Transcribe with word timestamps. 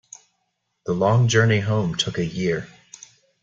The 0.87 0.93
long 0.93 1.27
journey 1.27 1.59
home 1.59 1.93
took 1.93 2.17
a 2.17 2.25
year. 2.25 2.67